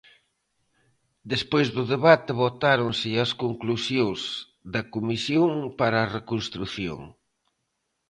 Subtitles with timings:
[1.31, 4.19] Despois do debate, votáronse as conclusións
[4.73, 6.99] da comisión para a reconstrución.